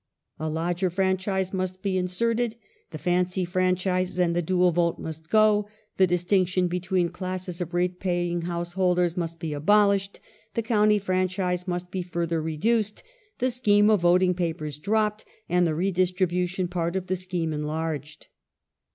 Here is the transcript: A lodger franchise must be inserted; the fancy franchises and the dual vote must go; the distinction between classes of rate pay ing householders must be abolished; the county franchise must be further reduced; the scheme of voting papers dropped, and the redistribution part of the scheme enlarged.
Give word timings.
A 0.39 0.49
lodger 0.49 0.89
franchise 0.89 1.53
must 1.53 1.83
be 1.83 1.95
inserted; 1.95 2.55
the 2.89 2.97
fancy 2.97 3.45
franchises 3.45 4.17
and 4.17 4.35
the 4.35 4.41
dual 4.41 4.71
vote 4.71 4.97
must 4.97 5.29
go; 5.29 5.67
the 5.97 6.07
distinction 6.07 6.67
between 6.67 7.09
classes 7.09 7.61
of 7.61 7.75
rate 7.75 7.99
pay 7.99 8.27
ing 8.27 8.41
householders 8.41 9.15
must 9.15 9.37
be 9.39 9.53
abolished; 9.53 10.19
the 10.55 10.63
county 10.63 10.97
franchise 10.97 11.67
must 11.67 11.91
be 11.91 12.01
further 12.01 12.41
reduced; 12.41 13.03
the 13.37 13.51
scheme 13.51 13.91
of 13.91 14.01
voting 14.01 14.33
papers 14.33 14.79
dropped, 14.79 15.23
and 15.47 15.67
the 15.67 15.75
redistribution 15.75 16.67
part 16.67 16.95
of 16.95 17.05
the 17.05 17.15
scheme 17.15 17.53
enlarged. 17.53 18.25